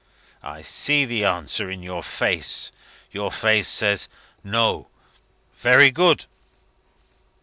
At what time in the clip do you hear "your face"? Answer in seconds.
1.83-2.71, 3.11-3.67